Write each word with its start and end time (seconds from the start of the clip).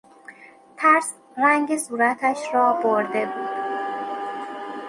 ترس 0.77 1.07
رنگ 1.37 1.77
صورتش 1.77 2.37
را 2.53 2.73
برده 2.83 3.25
بود. 3.25 3.49